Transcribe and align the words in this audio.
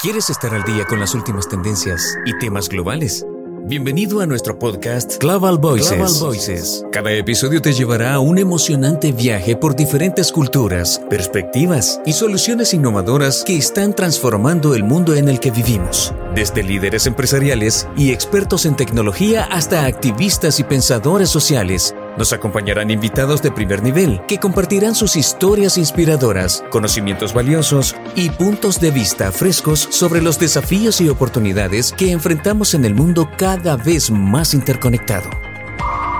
¿Quieres 0.00 0.30
estar 0.30 0.52
al 0.54 0.64
día 0.64 0.84
con 0.84 0.98
las 0.98 1.14
últimas 1.14 1.48
tendencias 1.48 2.18
y 2.24 2.36
temas 2.38 2.68
globales? 2.68 3.24
Bienvenido 3.64 4.20
a 4.20 4.26
nuestro 4.26 4.58
podcast 4.58 5.22
Global 5.22 5.58
Voices. 5.58 6.18
Voices. 6.18 6.84
Cada 6.90 7.12
episodio 7.12 7.62
te 7.62 7.72
llevará 7.72 8.14
a 8.14 8.18
un 8.18 8.38
emocionante 8.38 9.12
viaje 9.12 9.54
por 9.54 9.76
diferentes 9.76 10.32
culturas, 10.32 11.00
perspectivas 11.08 12.00
y 12.04 12.12
soluciones 12.12 12.74
innovadoras 12.74 13.44
que 13.46 13.56
están 13.56 13.94
transformando 13.94 14.74
el 14.74 14.82
mundo 14.82 15.14
en 15.14 15.28
el 15.28 15.38
que 15.38 15.52
vivimos. 15.52 16.12
Desde 16.34 16.64
líderes 16.64 17.06
empresariales 17.06 17.86
y 17.96 18.10
expertos 18.10 18.66
en 18.66 18.74
tecnología 18.74 19.44
hasta 19.44 19.86
activistas 19.86 20.58
y 20.58 20.64
pensadores 20.64 21.28
sociales, 21.30 21.94
nos 22.16 22.32
acompañarán 22.32 22.90
invitados 22.90 23.42
de 23.42 23.50
primer 23.50 23.82
nivel 23.82 24.20
que 24.26 24.38
compartirán 24.38 24.94
sus 24.94 25.16
historias 25.16 25.78
inspiradoras, 25.78 26.64
conocimientos 26.70 27.32
valiosos 27.32 27.94
y 28.14 28.30
puntos 28.30 28.80
de 28.80 28.90
vista 28.90 29.32
frescos 29.32 29.88
sobre 29.90 30.22
los 30.22 30.38
desafíos 30.38 31.00
y 31.00 31.08
oportunidades 31.08 31.92
que 31.92 32.12
enfrentamos 32.12 32.74
en 32.74 32.84
el 32.84 32.94
mundo 32.94 33.28
cada 33.36 33.76
vez 33.76 34.10
más 34.10 34.54
interconectado. 34.54 35.30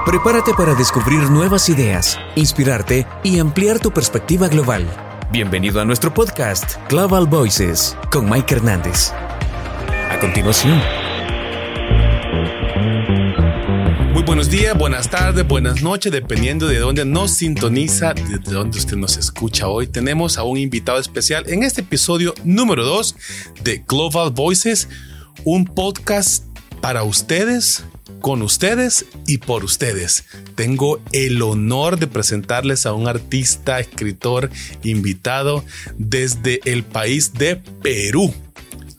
Prepárate 0.04 0.52
para 0.54 0.74
descubrir 0.74 1.30
nuevas 1.30 1.68
ideas, 1.68 2.18
inspirarte 2.34 3.06
y 3.22 3.38
ampliar 3.38 3.78
tu 3.78 3.92
perspectiva 3.92 4.48
global. 4.48 4.84
Bienvenido 5.30 5.80
a 5.80 5.84
nuestro 5.84 6.12
podcast 6.12 6.76
Global 6.90 7.26
Voices 7.26 7.96
con 8.10 8.28
Mike 8.28 8.56
Hernández. 8.56 9.12
A 10.10 10.18
continuación, 10.20 10.78
Muy 13.68 14.22
buenos 14.24 14.50
días, 14.50 14.76
buenas 14.76 15.08
tardes, 15.08 15.46
buenas 15.46 15.82
noches, 15.82 16.10
dependiendo 16.10 16.66
de 16.66 16.78
dónde 16.78 17.04
nos 17.04 17.30
sintoniza, 17.30 18.14
de 18.14 18.38
dónde 18.38 18.78
usted 18.78 18.96
nos 18.96 19.16
escucha 19.16 19.68
hoy. 19.68 19.86
Tenemos 19.86 20.36
a 20.38 20.42
un 20.42 20.58
invitado 20.58 20.98
especial 20.98 21.44
en 21.48 21.62
este 21.62 21.82
episodio 21.82 22.34
número 22.44 22.84
2 22.84 23.14
de 23.62 23.84
Global 23.86 24.30
Voices, 24.30 24.88
un 25.44 25.64
podcast 25.64 26.44
para 26.80 27.04
ustedes, 27.04 27.84
con 28.20 28.42
ustedes 28.42 29.06
y 29.26 29.38
por 29.38 29.64
ustedes. 29.64 30.24
Tengo 30.56 31.00
el 31.12 31.40
honor 31.40 31.98
de 31.98 32.06
presentarles 32.06 32.86
a 32.86 32.92
un 32.92 33.08
artista, 33.08 33.80
escritor, 33.80 34.50
invitado 34.82 35.64
desde 35.98 36.60
el 36.64 36.82
país 36.82 37.32
de 37.34 37.56
Perú 37.56 38.34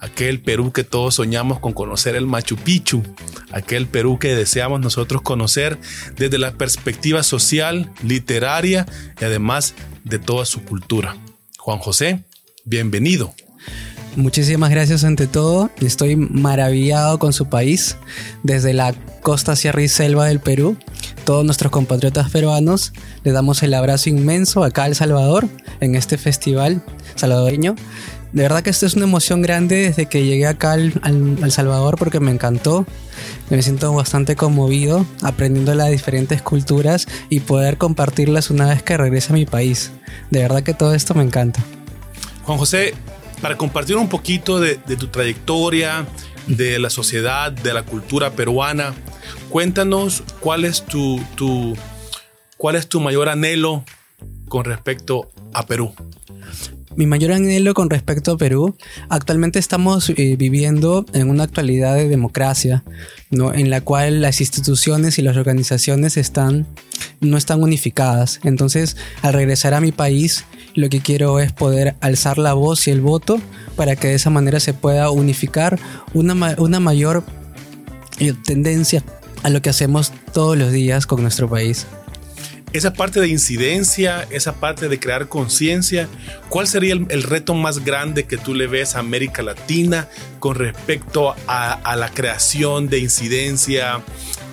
aquel 0.04 0.42
Perú 0.42 0.74
que 0.74 0.84
todos 0.84 1.16
soñamos 1.16 1.60
con 1.60 1.72
conocer 1.72 2.16
el 2.16 2.28
Machu 2.28 2.58
Picchu, 2.58 3.02
aquel 3.54 3.88
Perú 3.88 4.20
que 4.20 4.36
deseamos 4.36 4.82
nosotros 4.82 5.22
conocer 5.22 5.78
desde 6.18 6.38
la 6.38 6.54
perspectiva 6.54 7.24
social, 7.24 7.90
literaria 8.04 8.86
y 9.22 9.26
además 9.26 9.76
de 10.04 10.20
toda 10.20 10.46
su 10.46 10.64
cultura. 10.64 11.16
Juan 11.58 11.80
José, 11.80 12.24
bienvenido. 12.66 13.34
Muchísimas 14.16 14.70
gracias 14.70 15.04
ante 15.04 15.26
todo. 15.26 15.72
Estoy 15.82 16.16
maravillado 16.16 17.18
con 17.18 17.34
su 17.34 17.48
país, 17.48 17.98
desde 18.44 18.74
la 18.74 18.94
costa 19.22 19.56
sierra 19.56 19.82
y 19.82 19.88
selva 19.88 20.26
del 20.28 20.40
Perú. 20.40 20.78
Todos 21.26 21.46
nuestros 21.46 21.72
compatriotas 21.72 22.30
peruanos 22.30 22.94
le 23.24 23.32
damos 23.32 23.64
el 23.64 23.74
abrazo 23.74 24.10
inmenso 24.10 24.64
acá 24.64 24.84
a 24.84 24.88
El 24.88 24.96
Salvador 24.96 25.48
en 25.80 25.96
este 25.96 26.18
festival 26.18 26.84
salvadoreño 27.16 27.76
de 28.34 28.42
verdad 28.42 28.64
que 28.64 28.72
esto 28.72 28.88
es 28.88 28.96
una 28.96 29.06
emoción 29.06 29.44
grande 29.44 29.76
desde 29.76 30.08
que 30.08 30.26
llegué 30.26 30.48
acá 30.48 30.72
al, 30.74 31.00
al, 31.04 31.52
Salvador 31.52 32.00
porque 32.00 32.20
me 32.20 32.32
encantó. 32.32 32.86
Me 33.52 33.62
siento 33.62 33.94
bastante 33.94 34.36
conmovido 34.36 35.06
aprendiendo 35.22 35.76
las 35.76 35.92
diferentes 35.92 36.42
culturas 36.42 37.08
y 37.30 37.42
poder 37.42 37.78
compartirlas 37.78 38.50
una 38.50 38.68
vez 38.70 38.82
que 38.82 38.98
regrese 38.98 39.34
a 39.34 39.36
mi 39.36 39.46
país. 39.46 39.92
De 40.32 40.40
verdad 40.40 40.64
que 40.64 40.74
todo 40.74 40.96
esto 40.96 41.14
me 41.14 41.22
encanta. 41.22 41.64
Juan 42.44 42.58
José, 42.58 42.96
para 43.40 43.56
compartir 43.56 43.98
un 43.98 44.10
poquito 44.10 44.60
de, 44.60 44.78
tu 44.78 45.08
trayectoria, 45.08 46.08
de 46.48 46.80
la 46.80 46.90
sociedad, 46.90 47.52
de 47.52 47.72
la 47.72 47.84
cultura 47.84 48.32
peruana, 48.32 48.96
cuéntanos 49.50 50.24
cuál 50.40 50.66
es 50.66 50.84
tu, 50.84 51.22
cuál 52.58 52.78
es 52.78 52.90
tu 52.90 53.00
mayor 53.00 53.30
anhelo 53.30 53.86
con 54.50 54.66
respecto 54.66 55.30
a 55.54 55.68
Perú 55.68 55.94
mi 56.96 57.06
mayor 57.06 57.32
anhelo 57.32 57.74
con 57.74 57.90
respecto 57.90 58.34
a 58.34 58.38
Perú, 58.38 58.76
actualmente 59.10 59.60
estamos 59.60 60.12
eh, 60.12 60.36
viviendo 60.38 61.06
en 61.14 61.30
una 61.30 61.44
actualidad 61.44 61.96
de 61.96 62.08
democracia, 62.08 62.84
¿no? 63.30 63.54
en 63.54 63.70
la 63.70 63.82
cual 63.82 64.22
las 64.22 64.42
instituciones 64.42 65.18
y 65.20 65.22
las 65.22 65.38
organizaciones 65.38 66.18
están, 66.18 66.68
no 67.22 67.38
están 67.38 67.62
unificadas. 67.62 68.40
Entonces, 68.44 68.98
al 69.22 69.34
regresar 69.34 69.74
a 69.74 69.82
mi 69.82 69.92
país, 69.92 70.46
lo 70.76 70.90
que 70.90 71.02
quiero 71.02 71.40
es 71.40 71.52
poder 71.52 71.96
alzar 72.02 72.38
la 72.38 72.54
voz 72.54 72.88
y 72.88 72.92
el 72.92 73.02
voto 73.02 73.40
para 73.76 73.96
que 73.96 74.10
de 74.10 74.16
esa 74.16 74.30
manera 74.30 74.60
se 74.60 74.74
pueda 74.74 75.10
unificar 75.10 75.80
una, 76.14 76.56
una 76.58 76.80
mayor 76.80 77.24
eh, 78.20 78.34
tendencia 78.46 79.04
a 79.44 79.50
lo 79.50 79.62
que 79.62 79.70
hacemos 79.70 80.14
todos 80.34 80.58
los 80.58 80.72
días 80.72 81.06
con 81.06 81.22
nuestro 81.22 81.50
país 81.50 81.86
esa 82.74 82.94
parte 82.94 83.20
de 83.20 83.28
incidencia, 83.28 84.28
esa 84.32 84.54
parte 84.54 84.90
de 84.90 85.00
crear 85.00 85.28
conciencia, 85.28 86.08
¿cuál 86.50 86.68
sería 86.68 86.94
el, 86.94 87.24
reto 87.24 87.54
más 87.54 87.86
grande 87.86 88.26
que 88.26 88.38
tú 88.38 88.56
le 88.56 88.66
ves 88.66 88.96
a 88.96 89.00
América 89.00 89.44
Latina 89.44 90.08
con 90.40 90.56
respecto 90.56 91.36
a, 91.48 91.96
la 91.96 92.10
creación 92.10 92.90
de 92.90 92.98
incidencia, 92.98 94.02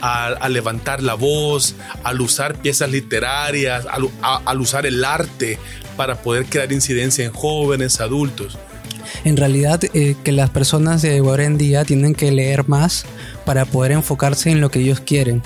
a, 0.03 0.49
levantar 0.51 1.03
la 1.03 1.15
voz, 1.15 1.75
al 2.05 2.21
usar 2.21 2.57
piezas 2.57 2.91
literarias, 2.91 3.87
al, 3.87 4.61
usar 4.61 4.85
el 4.85 5.03
arte 5.03 5.59
para 5.97 6.21
poder 6.21 6.45
crear 6.45 6.71
incidencia 6.73 7.25
en 7.25 7.33
jóvenes, 7.33 8.01
adultos? 8.01 8.59
En 9.25 9.39
realidad, 9.39 9.81
eh, 9.95 10.15
que 10.23 10.33
las 10.33 10.51
personas 10.51 11.03
de 11.03 11.21
hoy 11.21 11.43
en 11.43 11.59
día 11.59 11.85
tienen 11.85 12.15
que 12.15 12.31
leer 12.31 12.69
más 12.69 13.07
para 13.45 13.65
poder 13.65 13.93
enfocarse 13.93 14.51
en 14.51 14.61
lo 14.61 14.71
que 14.71 14.81
ellos 14.81 15.01
quieren. 15.01 15.43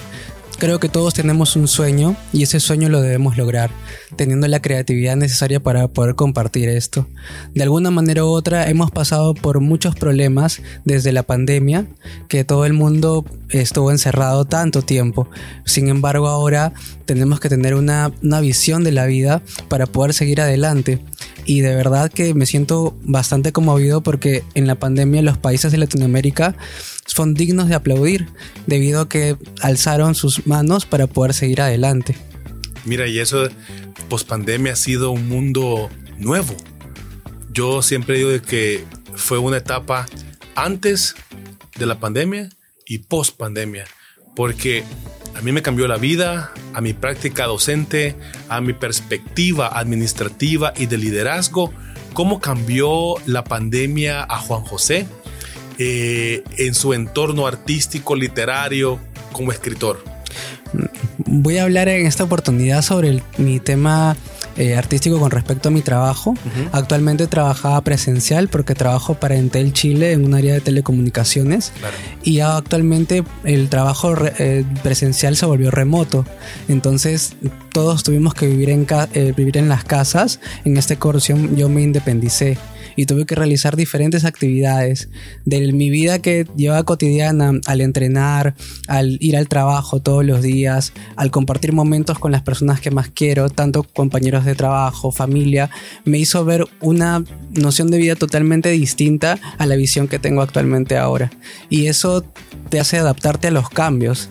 Creo 0.59 0.79
que 0.79 0.89
todos 0.89 1.15
tenemos 1.15 1.57
un 1.57 1.69
sueño 1.69 2.17
y 2.33 2.45
ese 2.45 2.61
sueño 2.61 2.89
lo 2.89 3.01
debemos 3.01 3.37
lograr, 3.37 3.71
teniendo 4.17 4.47
la 4.47 4.63
creatividad 4.63 5.17
necesaria 5.17 5.61
para 5.61 5.89
poder 5.89 6.15
compartir 6.15 6.69
esto. 6.69 7.07
De 7.55 7.63
alguna 7.63 7.91
manera 7.91 8.25
u 8.25 8.29
otra 8.29 8.69
hemos 8.71 8.91
pasado 8.91 9.35
por 9.35 9.61
muchos 9.61 9.97
problemas 9.97 10.63
desde 10.85 11.13
la 11.13 11.25
pandemia, 11.25 11.87
que 12.29 12.45
todo 12.45 12.67
el 12.67 12.73
mundo 12.73 13.25
estuvo 13.51 13.91
encerrado 13.91 14.45
tanto 14.45 14.83
tiempo. 14.83 15.29
Sin 15.65 15.89
embargo, 15.89 16.29
ahora 16.29 16.73
tenemos 17.05 17.41
que 17.41 17.49
tener 17.49 17.75
una, 17.75 18.13
una 18.23 18.41
visión 18.41 18.85
de 18.85 18.93
la 18.93 19.07
vida 19.07 19.43
para 19.69 19.87
poder 19.87 20.15
seguir 20.15 20.41
adelante 20.41 21.01
y 21.47 21.61
de 21.61 21.75
verdad 21.75 22.11
que 22.11 22.35
me 22.35 22.47
siento 22.47 22.97
bastante 23.03 23.53
conmovido 23.53 24.03
porque 24.03 24.43
en 24.55 24.67
la 24.67 24.77
pandemia 24.77 25.23
los 25.23 25.39
países 25.39 25.73
de 25.73 25.79
Latinoamérica 25.79 26.57
son 27.07 27.35
dignos 27.35 27.69
de 27.69 27.75
aplaudir 27.75 28.29
debido 28.67 29.03
a 29.03 29.09
que 29.09 29.37
alzaron 29.61 30.15
sus 30.15 30.47
manos 30.47 30.87
para 30.87 31.07
poder 31.07 31.35
seguir 31.35 31.61
adelante. 31.61 32.17
Mira, 32.85 33.07
y 33.07 33.19
eso 33.19 33.49
post 34.09 34.29
pandemia 34.29 34.73
ha 34.73 34.77
sido 34.77 35.11
un 35.11 35.29
mundo 35.29 35.91
nuevo. 36.19 36.55
Yo 37.53 37.83
siempre 37.83 38.19
digo 38.19 38.31
que 38.43 38.85
fue 39.15 39.39
una 39.39 39.59
etapa 39.59 40.07
antes 40.55 41.15
de 41.79 41.87
la 41.87 41.99
pandemia 41.99 42.49
y 42.87 42.99
post 42.99 43.37
pandemia, 43.37 43.85
porque 44.37 44.85
a 45.35 45.41
mí 45.43 45.53
me 45.53 45.63
cambió 45.63 45.89
la 45.89 45.97
vida, 45.97 46.53
a 46.73 46.81
mi 46.81 46.93
práctica 46.93 47.47
docente, 47.47 48.17
a 48.49 48.61
mi 48.61 48.73
perspectiva 48.73 49.79
administrativa 49.79 50.73
y 50.77 50.87
de 50.87 50.99
liderazgo. 50.99 51.73
¿Cómo 52.13 52.41
cambió 52.41 53.17
la 53.27 53.45
pandemia 53.45 54.23
a 54.23 54.39
Juan 54.39 54.63
José 54.63 55.07
eh, 55.79 56.45
en 56.57 56.75
su 56.75 56.95
entorno 56.95 57.47
artístico, 57.47 58.15
literario, 58.15 59.01
como 59.33 59.51
escritor? 59.51 60.05
Voy 61.19 61.59
a 61.59 61.65
hablar 61.65 61.89
en 61.89 62.07
esta 62.07 62.25
oportunidad 62.25 62.83
sobre 62.83 63.23
mi 63.37 63.61
tema 63.61 64.17
eh, 64.57 64.77
artístico 64.77 65.19
con 65.19 65.31
respecto 65.31 65.69
a 65.69 65.73
mi 65.73 65.83
trabajo. 65.83 66.35
Actualmente 66.73 67.27
trabajaba 67.27 67.81
presencial 67.83 68.49
porque 68.49 68.75
trabajo 68.75 69.15
para 69.15 69.37
Entel 69.37 69.73
Chile 69.73 70.13
en 70.13 70.25
un 70.25 70.35
área 70.35 70.55
de 70.55 70.61
telecomunicaciones 70.61 71.73
y 72.23 72.41
actualmente 72.41 73.25
el 73.45 73.69
trabajo 73.69 74.15
eh, 74.39 74.65
presencial 74.83 75.37
se 75.37 75.47
volvió 75.47 75.71
remoto. 75.71 76.25
Entonces 76.69 77.35
todos 77.73 78.03
tuvimos 78.05 78.35
que 78.35 78.47
vivir 78.47 78.71
en, 78.71 78.87
eh, 79.15 79.33
vivir 79.37 79.59
en 79.59 79.69
las 79.69 79.85
casas. 79.85 80.41
En 80.65 80.77
este 80.77 80.97
curso 80.97 81.35
yo 81.55 81.69
me 81.69 81.83
independicé 81.83 82.59
y 82.97 83.07
tuve 83.07 83.27
que 83.27 83.35
realizar 83.35 83.77
diferentes 83.77 84.25
actividades 84.25 85.09
de 85.45 85.73
mi 85.73 85.91
vida 85.91 86.21
que 86.21 86.47
llevaba 86.57 86.85
cotidiana 86.85 87.53
al 87.67 87.81
entrenar, 87.81 88.55
al 88.89 89.19
ir 89.21 89.37
al 89.37 89.49
trabajo 89.49 90.01
todos 90.01 90.25
los 90.25 90.43
días, 90.43 90.93
al 91.17 91.31
compartir 91.31 91.73
momentos 91.73 92.19
con 92.19 92.33
las 92.33 92.43
personas 92.43 92.81
que 92.81 92.91
más 92.91 93.09
quiero, 93.09 93.49
tanto 93.49 93.83
compañeros 93.83 94.45
de 94.45 94.55
trabajo, 94.55 95.13
familia, 95.13 95.71
me 96.05 96.19
hizo 96.19 96.45
ver 96.45 96.67
una 96.81 97.25
noción 97.51 97.91
de 97.91 97.99
vida 97.99 98.17
totalmente 98.17 98.71
distinta 98.71 99.39
a 99.59 99.67
la 99.67 99.77
visión 99.77 100.09
que 100.09 100.19
tengo 100.19 100.43
actualmente 100.43 100.97
ahora. 100.97 101.31
Y 101.71 101.87
eso 101.87 102.25
te 102.69 102.81
hace 102.81 102.99
adaptarte 102.99 103.49
a 103.49 103.51
los 103.51 103.69
cambios 103.71 104.29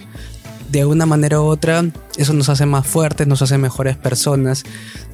de 0.73 0.85
una 0.85 1.05
manera 1.05 1.39
u 1.39 1.43
otra, 1.43 1.85
eso 2.17 2.33
nos 2.33 2.49
hace 2.49 2.65
más 2.65 2.87
fuertes, 2.87 3.27
nos 3.27 3.43
hace 3.43 3.59
mejores 3.59 3.95
personas 3.95 4.63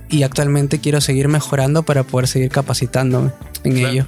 y 0.10 0.24
actualmente 0.24 0.80
quiero 0.80 1.02
seguir 1.02 1.28
mejorando 1.28 1.84
para 1.84 2.04
poder 2.04 2.28
seguir 2.28 2.50
capacitándome 2.50 3.32
en 3.64 3.78
ello. 3.78 4.06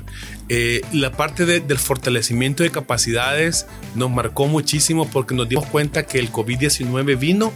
Eh, 0.50 0.82
la 0.92 1.12
parte 1.12 1.46
del 1.46 1.80
fortalecimiento 1.80 2.64
de 2.64 2.72
capacidades 2.72 3.68
nos 3.96 4.10
marcó 4.10 4.48
muchísimo 4.48 5.08
porque 5.08 5.36
nos 5.36 5.48
dimos 5.48 5.66
cuenta 5.68 6.04
que 6.04 6.20
el 6.20 6.32
COVID-19 6.32 7.18
vino 7.18 7.54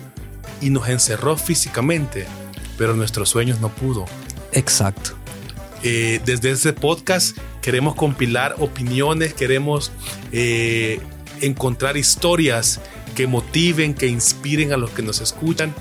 y 0.62 0.70
nos 0.70 0.88
encerró 0.88 1.38
físicamente, 1.38 2.26
pero 2.78 2.96
nuestros 2.96 3.30
sueños 3.30 3.60
no 3.60 3.70
pudo. 3.70 4.06
Exacto. 4.52 5.12
Eh, 5.84 6.22
desde 6.26 6.52
este 6.52 6.74
podcast 6.74 7.38
queremos 7.62 7.96
compilar 7.96 8.56
opiniones, 8.60 9.34
queremos 9.34 9.92
eh, 10.32 11.00
encontrar 11.42 11.98
historias 11.98 12.80
que 13.16 13.28
motiven, 13.28 13.94
que 13.94 14.08
inspiren 14.08 14.72
a 14.72 14.78
los 14.78 14.92
que 14.92 15.02
nos 15.02 15.22
escuchan, 15.22 15.74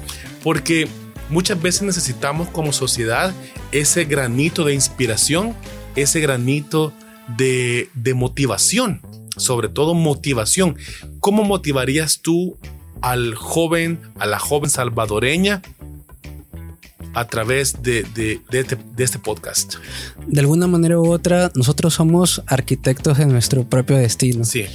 porque 0.43 0.89
muchas 1.31 1.61
veces 1.61 1.83
necesitamos 1.83 2.49
como 2.49 2.73
sociedad 2.73 3.33
ese 3.73 4.05
granito 4.05 4.65
de 4.65 4.75
inspiración, 4.75 5.55
ese 5.97 6.21
granito 6.21 6.93
de, 7.37 7.89
de 7.95 8.15
motivación, 8.15 9.01
sobre 9.37 9.69
todo 9.69 9.95
motivación. 9.95 10.77
¿Cómo 11.21 11.45
motivarías 11.45 12.21
tú 12.21 12.57
al 13.01 13.35
joven, 13.35 14.01
a 14.19 14.27
la 14.27 14.39
joven 14.39 14.71
salvadoreña 14.71 15.63
a 17.15 17.27
través 17.27 17.83
de, 17.83 18.03
de, 18.15 18.41
este, 18.53 18.77
de, 18.77 19.05
este, 19.05 19.19
podcast. 19.19 19.75
De 20.27 20.41
alguna 20.41 20.67
manera 20.67 20.99
u 20.99 21.13
otra, 21.13 21.51
nosotros 21.55 21.95
somos 21.95 22.43
arquitectos 22.47 23.19
de 23.19 23.27
nuestro 23.27 23.65
propio 23.65 23.97
destino. 23.97 24.45
Sí. 24.45 24.67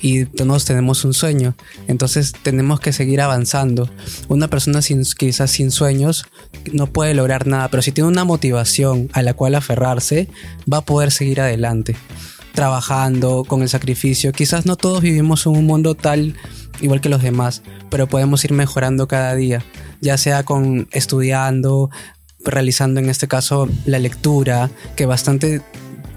Y 0.00 0.26
todos 0.26 0.64
tenemos 0.64 1.04
un 1.04 1.14
sueño, 1.14 1.54
entonces 1.86 2.32
tenemos 2.42 2.80
que 2.80 2.92
seguir 2.92 3.20
avanzando. 3.20 3.88
Una 4.28 4.48
persona 4.48 4.82
sin, 4.82 5.02
quizás 5.04 5.50
sin 5.50 5.70
sueños 5.70 6.26
no 6.72 6.86
puede 6.88 7.14
lograr 7.14 7.46
nada, 7.46 7.68
pero 7.68 7.82
si 7.82 7.92
tiene 7.92 8.08
una 8.08 8.24
motivación 8.24 9.08
a 9.12 9.22
la 9.22 9.34
cual 9.34 9.54
aferrarse, 9.54 10.28
va 10.70 10.78
a 10.78 10.84
poder 10.84 11.10
seguir 11.10 11.40
adelante, 11.40 11.96
trabajando 12.54 13.44
con 13.44 13.62
el 13.62 13.68
sacrificio. 13.68 14.32
Quizás 14.32 14.66
no 14.66 14.76
todos 14.76 15.00
vivimos 15.00 15.46
en 15.46 15.52
un 15.52 15.66
mundo 15.66 15.94
tal 15.94 16.34
igual 16.80 17.00
que 17.00 17.08
los 17.08 17.22
demás, 17.22 17.62
pero 17.88 18.08
podemos 18.08 18.44
ir 18.44 18.52
mejorando 18.52 19.06
cada 19.08 19.34
día 19.34 19.62
ya 20.04 20.18
sea 20.18 20.44
con 20.44 20.86
estudiando, 20.92 21.90
realizando 22.44 23.00
en 23.00 23.08
este 23.08 23.26
caso 23.26 23.68
la 23.86 23.98
lectura, 23.98 24.70
que 24.96 25.06
bastante 25.06 25.62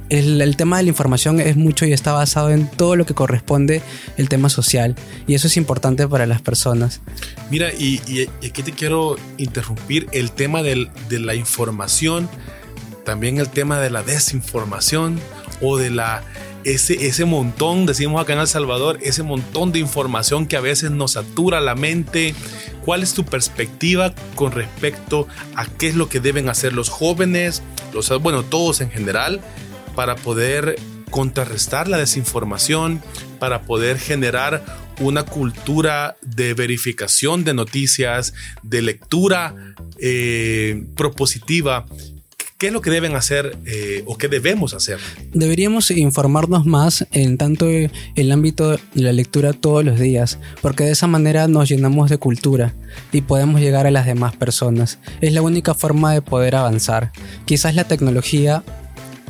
el, 0.09 0.55
tema 0.57 0.77
de 0.77 0.83
la 0.83 0.89
información 0.89 1.39
es 1.39 1.55
mucho 1.55 1.85
y 1.85 1.93
está 1.93 2.13
basado 2.13 2.49
en 2.49 2.67
todo 2.67 2.95
lo 2.95 3.05
que 3.05 3.13
corresponde 3.13 3.81
el 4.17 4.29
tema 4.29 4.49
social 4.49 4.95
y 5.27 5.35
eso 5.35 5.47
es 5.47 5.57
importante 5.57 6.07
para 6.07 6.25
las 6.25 6.41
personas. 6.41 7.01
Mira, 7.49 7.73
y, 7.73 8.27
aquí 8.45 8.63
te 8.63 8.71
quiero 8.71 9.17
interrumpir 9.37 10.07
el 10.11 10.31
tema 10.31 10.63
de 10.63 10.89
la 11.09 11.35
información, 11.35 12.29
también 13.05 13.37
el 13.37 13.49
tema 13.49 13.79
de 13.79 13.89
la 13.89 14.03
desinformación 14.03 15.19
o 15.61 15.77
de 15.77 15.89
la 15.89 16.23
ese, 16.63 17.07
ese 17.07 17.23
montón, 17.23 17.85
decimos 17.85 18.21
acá 18.21 18.33
en 18.33 18.39
El 18.39 18.47
Salvador, 18.47 18.99
ese 19.01 19.23
montón 19.23 19.71
de 19.71 19.79
información 19.79 20.45
que 20.47 20.57
a 20.57 20.61
veces 20.61 20.91
nos 20.91 21.13
satura 21.13 21.61
la 21.61 21.75
mente. 21.75 22.35
¿Cuál 22.83 23.03
es 23.03 23.13
tu 23.13 23.23
perspectiva 23.23 24.13
con 24.35 24.51
respecto 24.51 25.27
a 25.55 25.65
qué 25.65 25.87
es 25.87 25.95
lo 25.95 26.09
que 26.09 26.19
deben 26.19 26.49
hacer 26.49 26.73
los 26.73 26.89
jóvenes, 26.89 27.63
los, 27.93 28.09
bueno, 28.21 28.43
todos 28.43 28.81
en 28.81 28.91
general, 28.91 29.41
para 29.97 30.15
poder 30.15 30.75
contrarrestar 31.09 31.87
la 31.87 31.97
desinformación, 31.97 33.01
para 33.39 33.63
poder 33.63 33.97
generar 33.97 34.63
una 34.99 35.23
cultura 35.23 36.17
de 36.21 36.53
verificación 36.53 37.43
de 37.43 37.55
noticias, 37.55 38.35
de 38.61 38.83
lectura 38.83 39.55
eh, 39.99 40.85
propositiva 40.95 41.87
¿Qué 42.57 42.67
es 42.67 42.73
lo 42.73 42.81
que 42.81 42.89
deben 42.89 43.15
hacer 43.15 43.55
eh, 43.67 44.01
o 44.07 44.17
qué 44.17 44.27
debemos 44.27 44.73
hacer? 44.73 44.97
Deberíamos 45.31 45.91
informarnos 45.91 46.65
más 46.65 47.05
en 47.11 47.37
tanto 47.37 47.67
el 47.69 48.31
ámbito 48.31 48.71
de 48.71 48.79
la 48.95 49.13
lectura 49.13 49.53
todos 49.53 49.85
los 49.85 49.99
días, 49.99 50.39
porque 50.63 50.83
de 50.83 50.91
esa 50.91 51.05
manera 51.05 51.47
nos 51.47 51.69
llenamos 51.69 52.09
de 52.09 52.17
cultura 52.17 52.73
y 53.11 53.21
podemos 53.21 53.61
llegar 53.61 53.85
a 53.85 53.91
las 53.91 54.07
demás 54.07 54.35
personas. 54.35 54.97
Es 55.21 55.33
la 55.33 55.43
única 55.43 55.75
forma 55.75 56.13
de 56.13 56.23
poder 56.23 56.55
avanzar. 56.55 57.11
Quizás 57.45 57.75
la 57.75 57.83
tecnología 57.83 58.63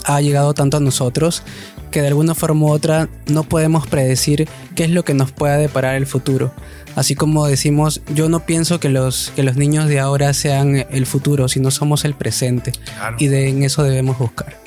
ha 0.07 0.21
llegado 0.21 0.54
tanto 0.54 0.77
a 0.77 0.80
nosotros 0.80 1.44
que 1.92 2.01
de 2.01 2.07
alguna 2.07 2.33
forma 2.33 2.65
u 2.65 2.69
otra 2.69 3.09
no 3.27 3.44
podemos 3.44 3.88
predecir 3.88 4.48
qué 4.75 4.86
es 4.86 4.89
lo 4.89 5.04
que 5.04 5.13
nos 5.13 5.31
pueda 5.31 5.57
deparar 5.57 5.95
el 5.95 6.07
futuro. 6.07 6.54
Así 6.95 7.15
como 7.15 7.45
decimos, 7.45 8.01
yo 8.13 8.27
no 8.27 8.45
pienso 8.45 8.80
que 8.80 8.89
los, 8.89 9.31
que 9.36 9.44
los 9.44 9.56
niños 9.56 9.88
de 9.88 10.00
ahora 10.00 10.33
sean 10.33 10.88
el 10.89 11.06
futuro, 11.06 11.48
sino 11.48 11.69
somos 11.71 12.06
el 12.06 12.15
presente. 12.15 12.74
Y 13.19 13.27
de, 13.27 13.50
en 13.50 13.63
eso 13.63 13.83
debemos 13.83 14.18
buscar. 14.18 14.59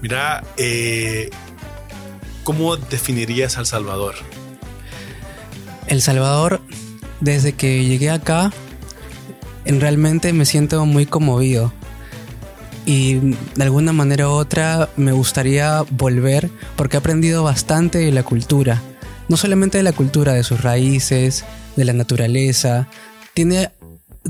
Mira, 0.00 0.44
eh, 0.56 1.30
¿cómo 2.44 2.76
definirías 2.76 3.58
al 3.58 3.66
Salvador? 3.66 4.14
El 5.88 6.02
Salvador, 6.02 6.60
desde 7.20 7.54
que 7.54 7.84
llegué 7.84 8.10
acá, 8.10 8.52
en 9.64 9.80
realmente 9.80 10.32
me 10.32 10.44
siento 10.44 10.84
muy 10.86 11.06
conmovido. 11.06 11.72
Y 12.84 13.14
de 13.54 13.62
alguna 13.62 13.92
manera 13.92 14.28
u 14.28 14.32
otra 14.32 14.88
me 14.96 15.12
gustaría 15.12 15.82
volver 15.90 16.50
porque 16.76 16.96
he 16.96 16.98
aprendido 16.98 17.42
bastante 17.42 17.98
de 17.98 18.12
la 18.12 18.22
cultura. 18.22 18.82
No 19.28 19.36
solamente 19.36 19.78
de 19.78 19.84
la 19.84 19.92
cultura, 19.92 20.32
de 20.32 20.42
sus 20.42 20.62
raíces, 20.62 21.44
de 21.76 21.84
la 21.84 21.92
naturaleza. 21.92 22.88
Tiene 23.34 23.70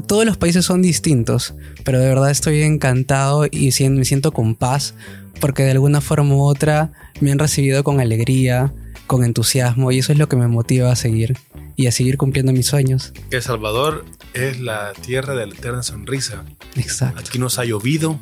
todos 0.06 0.24
los 0.24 0.36
países 0.36 0.64
son 0.64 0.80
distintos, 0.80 1.54
pero 1.84 1.98
de 1.98 2.08
verdad 2.08 2.30
estoy 2.30 2.62
encantado 2.62 3.46
y 3.50 3.72
me 3.90 4.04
siento 4.04 4.32
con 4.32 4.54
paz 4.54 4.94
porque 5.40 5.64
de 5.64 5.72
alguna 5.72 6.00
forma 6.00 6.34
u 6.34 6.42
otra 6.42 6.92
me 7.20 7.32
han 7.32 7.38
recibido 7.38 7.84
con 7.84 8.00
alegría, 8.00 8.72
con 9.06 9.24
entusiasmo 9.24 9.92
y 9.92 9.98
eso 9.98 10.12
es 10.12 10.18
lo 10.18 10.28
que 10.28 10.36
me 10.36 10.48
motiva 10.48 10.90
a 10.90 10.96
seguir 10.96 11.36
y 11.76 11.86
a 11.86 11.92
seguir 11.92 12.16
cumpliendo 12.16 12.52
mis 12.52 12.66
sueños. 12.66 13.12
El 13.30 13.42
Salvador 13.42 14.04
es 14.34 14.60
la 14.60 14.92
tierra 14.92 15.34
de 15.34 15.46
la 15.46 15.54
eterna 15.54 15.82
sonrisa. 15.82 16.44
Exacto. 16.76 17.20
Aquí 17.20 17.38
nos 17.38 17.58
ha 17.58 17.64
llovido, 17.64 18.18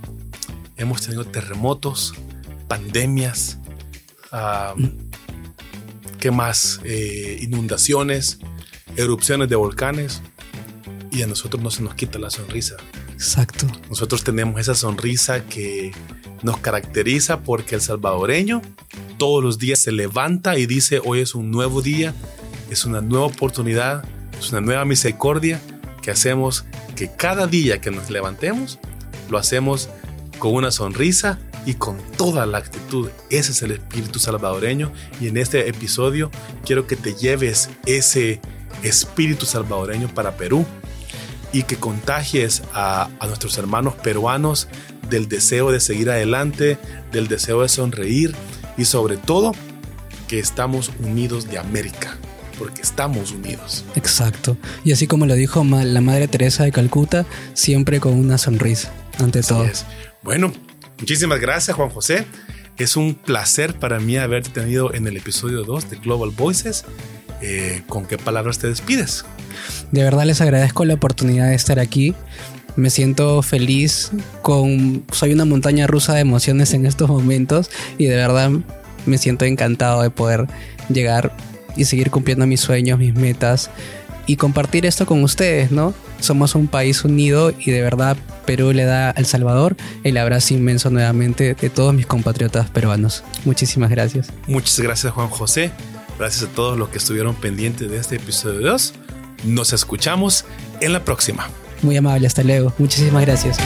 hemos 0.80 1.02
tenido 1.02 1.24
terremotos, 1.24 2.14
pandemias, 2.66 3.58
uh, 4.32 4.80
¿qué 6.18 6.30
más? 6.30 6.80
Eh, 6.84 7.38
inundaciones, 7.42 8.38
erupciones 8.96 9.48
de 9.50 9.56
volcanes 9.56 10.22
y 11.12 11.22
a 11.22 11.26
nosotros 11.26 11.62
no 11.62 11.70
se 11.70 11.82
nos 11.82 11.94
quita 11.94 12.18
la 12.18 12.30
sonrisa. 12.30 12.76
Exacto. 13.12 13.66
Nosotros 13.90 14.24
tenemos 14.24 14.58
esa 14.58 14.74
sonrisa 14.74 15.44
que 15.44 15.92
nos 16.42 16.58
caracteriza 16.58 17.40
porque 17.40 17.74
el 17.74 17.82
salvadoreño 17.82 18.62
todos 19.18 19.44
los 19.44 19.58
días 19.58 19.80
se 19.80 19.92
levanta 19.92 20.58
y 20.58 20.64
dice 20.64 21.02
hoy 21.04 21.20
es 21.20 21.34
un 21.34 21.50
nuevo 21.50 21.82
día, 21.82 22.14
es 22.70 22.86
una 22.86 23.02
nueva 23.02 23.26
oportunidad, 23.26 24.02
es 24.38 24.50
una 24.50 24.62
nueva 24.62 24.86
misericordia 24.86 25.60
que 26.00 26.10
hacemos 26.10 26.64
que 26.96 27.10
cada 27.14 27.46
día 27.46 27.82
que 27.82 27.90
nos 27.90 28.08
levantemos 28.08 28.78
lo 29.28 29.36
hacemos 29.36 29.90
con 30.40 30.54
una 30.54 30.72
sonrisa 30.72 31.38
y 31.66 31.74
con 31.74 31.98
toda 32.16 32.46
la 32.46 32.58
actitud. 32.58 33.10
Ese 33.28 33.52
es 33.52 33.62
el 33.62 33.72
espíritu 33.72 34.18
salvadoreño 34.18 34.90
y 35.20 35.28
en 35.28 35.36
este 35.36 35.68
episodio 35.68 36.32
quiero 36.64 36.88
que 36.88 36.96
te 36.96 37.14
lleves 37.14 37.70
ese 37.86 38.40
espíritu 38.82 39.46
salvadoreño 39.46 40.08
para 40.12 40.36
Perú 40.36 40.66
y 41.52 41.64
que 41.64 41.76
contagies 41.76 42.62
a, 42.74 43.10
nuestros 43.26 43.58
hermanos 43.58 43.94
peruanos 43.94 44.66
del 45.08 45.28
deseo 45.28 45.70
de 45.70 45.80
seguir 45.80 46.10
adelante, 46.10 46.78
del 47.12 47.28
deseo 47.28 47.62
de 47.62 47.68
sonreír 47.68 48.34
y 48.76 48.86
sobre 48.86 49.16
todo 49.16 49.52
que 50.26 50.38
estamos 50.38 50.90
unidos 51.00 51.50
de 51.50 51.58
América, 51.58 52.16
porque 52.58 52.82
estamos 52.82 53.32
unidos. 53.32 53.84
Exacto. 53.94 54.56
Y 54.84 54.92
así 54.92 55.06
como 55.06 55.26
lo 55.26 55.34
dijo 55.34 55.64
la 55.64 56.00
Madre 56.00 56.28
Teresa 56.28 56.64
de 56.64 56.72
Calcuta, 56.72 57.26
siempre 57.52 58.00
con 58.00 58.14
una 58.14 58.38
sonrisa, 58.38 58.92
ante 59.20 59.42
todo. 59.42 59.66
Bueno, 60.22 60.52
muchísimas 60.98 61.40
gracias 61.40 61.76
Juan 61.76 61.90
José. 61.90 62.26
Es 62.76 62.96
un 62.96 63.14
placer 63.14 63.74
para 63.74 64.00
mí 64.00 64.16
haberte 64.16 64.50
tenido 64.50 64.94
en 64.94 65.06
el 65.06 65.16
episodio 65.16 65.64
2 65.64 65.90
de 65.90 65.96
Global 65.96 66.30
Voices 66.30 66.84
eh, 67.42 67.82
¿con 67.88 68.06
qué 68.06 68.18
palabras 68.18 68.58
te 68.58 68.68
despides? 68.68 69.24
De 69.92 70.02
verdad 70.02 70.24
les 70.24 70.40
agradezco 70.40 70.84
la 70.84 70.94
oportunidad 70.94 71.48
de 71.48 71.54
estar 71.54 71.78
aquí. 71.78 72.14
Me 72.76 72.90
siento 72.90 73.42
feliz 73.42 74.10
con 74.42 75.04
soy 75.10 75.32
una 75.32 75.44
montaña 75.44 75.86
rusa 75.86 76.14
de 76.14 76.20
emociones 76.20 76.72
en 76.74 76.86
estos 76.86 77.08
momentos 77.08 77.70
y 77.98 78.06
de 78.06 78.16
verdad 78.16 78.50
me 79.06 79.18
siento 79.18 79.44
encantado 79.44 80.02
de 80.02 80.10
poder 80.10 80.46
llegar 80.88 81.34
y 81.76 81.84
seguir 81.84 82.10
cumpliendo 82.10 82.46
mis 82.46 82.60
sueños, 82.60 82.98
mis 82.98 83.14
metas 83.14 83.70
y 84.26 84.36
compartir 84.36 84.86
esto 84.86 85.06
con 85.06 85.22
ustedes, 85.22 85.70
¿no? 85.70 85.94
Somos 86.20 86.54
un 86.54 86.68
país 86.68 87.04
unido 87.04 87.52
y 87.58 87.70
de 87.70 87.82
verdad 87.82 88.16
Perú 88.46 88.72
le 88.72 88.84
da 88.84 89.10
al 89.10 89.26
Salvador 89.26 89.76
el 90.04 90.16
abrazo 90.16 90.54
inmenso 90.54 90.90
nuevamente 90.90 91.54
de 91.54 91.70
todos 91.70 91.94
mis 91.94 92.06
compatriotas 92.06 92.70
peruanos. 92.70 93.24
Muchísimas 93.44 93.90
gracias. 93.90 94.28
Muchas 94.46 94.78
gracias 94.80 95.12
Juan 95.12 95.28
José. 95.28 95.70
Gracias 96.18 96.50
a 96.50 96.52
todos 96.52 96.78
los 96.78 96.90
que 96.90 96.98
estuvieron 96.98 97.34
pendientes 97.34 97.90
de 97.90 97.96
este 97.96 98.16
episodio 98.16 98.60
2. 98.60 98.92
Nos 99.44 99.72
escuchamos 99.72 100.44
en 100.80 100.92
la 100.92 101.04
próxima. 101.04 101.48
Muy 101.82 101.96
amable, 101.96 102.26
hasta 102.26 102.42
luego. 102.42 102.74
Muchísimas 102.78 103.22
gracias. 103.24 103.56